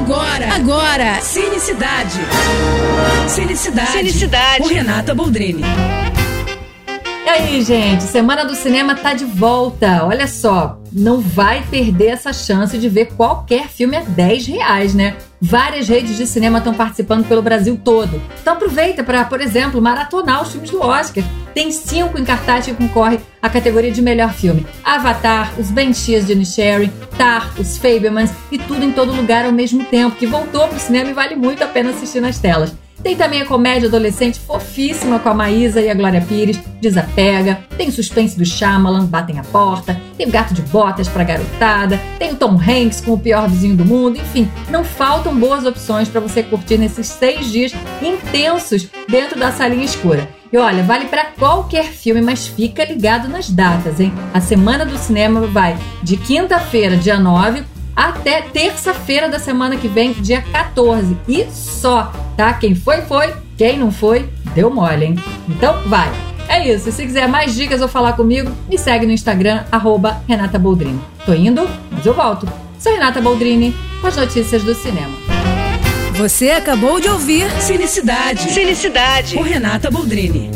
[0.00, 2.20] Agora, agora, Cinecidade.
[3.28, 3.92] Cinecidade.
[3.92, 4.62] Cinecidade.
[4.62, 5.62] Com Renata Boldrini.
[7.30, 10.04] Aí, gente, Semana do Cinema tá de volta.
[10.04, 15.16] Olha só, não vai perder essa chance de ver qualquer filme a 10 reais, né?
[15.40, 18.20] Várias redes de cinema estão participando pelo Brasil todo.
[18.42, 21.22] Então aproveita para, por exemplo, maratonar os filmes do Oscar.
[21.54, 24.66] Tem cinco em cartaz que concorre à categoria de melhor filme.
[24.82, 29.84] Avatar, Os Banshees de Inisherin, Tar, Os Fablemans e tudo em todo lugar ao mesmo
[29.84, 32.74] tempo, que voltou pro cinema e vale muito a pena assistir nas telas.
[33.02, 37.60] Tem também a comédia adolescente fofíssima com a Maísa e a Glória Pires, Desapega.
[37.76, 39.98] Tem o suspense do Shyamalan, Batem a Porta.
[40.18, 41.98] Tem o Gato de Botas pra garotada.
[42.18, 44.18] Tem o Tom Hanks com o pior vizinho do mundo.
[44.18, 49.84] Enfim, não faltam boas opções para você curtir nesses seis dias intensos dentro da salinha
[49.84, 50.28] escura.
[50.52, 54.12] E olha, vale para qualquer filme, mas fica ligado nas datas, hein?
[54.34, 57.62] A Semana do Cinema vai de quinta-feira, dia 9,
[57.94, 61.16] até terça-feira da semana que vem, dia 14.
[61.28, 62.52] E só, tá?
[62.54, 63.32] Quem foi, foi.
[63.56, 65.16] Quem não foi, deu mole, hein?
[65.48, 66.10] Então, vai!
[66.48, 66.90] É isso.
[66.90, 71.00] Se quiser mais dicas ou falar comigo, me segue no Instagram, arroba Renata Boldrini.
[71.24, 72.48] Tô indo, mas eu volto.
[72.78, 75.16] Sou Renata Boldrini, com as notícias do cinema.
[76.14, 78.50] Você acabou de ouvir Cinecidade.
[78.50, 79.36] Cinecidade.
[79.36, 80.50] Com Renata Boldrini.